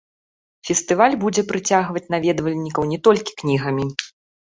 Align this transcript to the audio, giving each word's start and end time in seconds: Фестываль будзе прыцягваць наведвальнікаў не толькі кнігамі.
Фестываль 0.67 1.17
будзе 1.23 1.43
прыцягваць 1.51 2.03
наведвальнікаў 2.13 2.83
не 2.95 2.99
толькі 3.09 3.37
кнігамі. 3.43 3.85